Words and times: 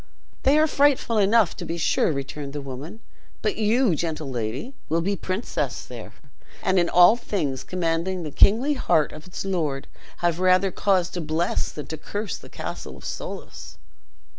"They 0.41 0.57
are 0.57 0.65
frightful 0.65 1.19
enough, 1.19 1.55
to 1.57 1.63
be 1.63 1.77
sure," 1.77 2.11
returned 2.11 2.53
the 2.53 2.59
woman; 2.61 3.01
"but 3.43 3.55
you, 3.57 3.93
gentle 3.93 4.31
lady, 4.31 4.73
will 4.89 5.01
be 5.01 5.15
princess 5.15 5.85
there; 5.85 6.13
and 6.63 6.79
in 6.79 6.89
all 6.89 7.15
things 7.15 7.63
commanding 7.63 8.23
the 8.23 8.31
kingly 8.31 8.73
heart 8.73 9.11
of 9.11 9.27
its 9.27 9.45
lord, 9.45 9.85
have 10.17 10.39
rather 10.39 10.71
cause 10.71 11.11
to 11.11 11.21
bless 11.21 11.71
than 11.71 11.85
to 11.85 11.97
curse 11.97 12.35
the 12.39 12.49
castle 12.49 12.97
of 12.97 13.05
Soulis." 13.05 13.77